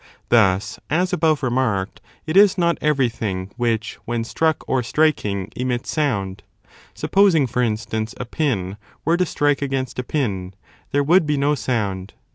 [0.29, 6.41] Thus, as above remarked, it is not everything which, when struck or striking, emits sound:
[6.95, 10.55] supposing, for instance, a pin were to strike against a pin,
[10.89, 12.15] there would be no sound.